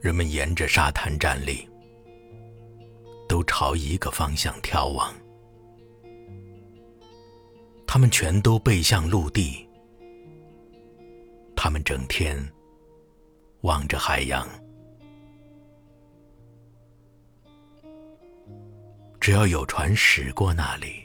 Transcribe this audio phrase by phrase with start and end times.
[0.00, 1.68] 人们沿着沙滩站立，
[3.28, 5.12] 都朝一个方向眺望。
[7.86, 9.66] 他们全都背向陆地，
[11.56, 12.38] 他们整天
[13.62, 14.48] 望着海洋。
[19.20, 21.02] 只要有船驶过那里，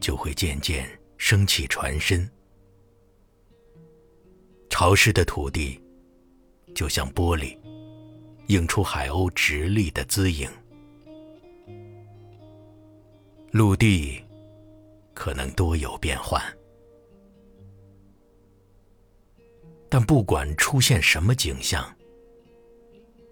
[0.00, 2.28] 就会渐渐升起船身。
[4.70, 5.80] 潮湿的土地
[6.74, 7.56] 就像玻璃，
[8.48, 10.48] 映出海鸥直立的姿影。
[13.52, 14.20] 陆地
[15.14, 16.42] 可能多有变幻，
[19.88, 21.88] 但不管出现什么景象，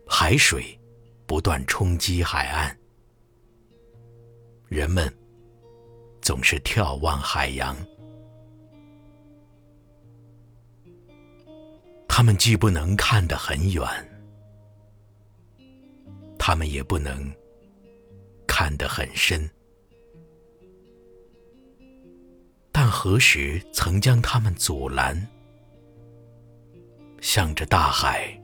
[0.06, 0.79] 海水
[1.27, 2.79] 不断冲击海岸。
[4.68, 5.12] 人们
[6.21, 7.77] 总是眺望海洋，
[12.15, 13.82] 他们既不能看得很远，
[16.38, 17.32] 他们也不能
[18.46, 19.49] 看得很深。
[22.71, 25.27] 但何时曾将他们阻拦？
[27.23, 28.38] 向着大海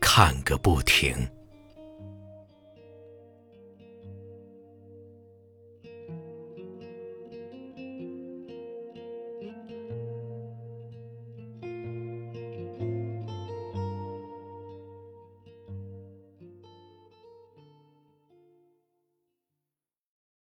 [0.00, 1.16] 看个不停。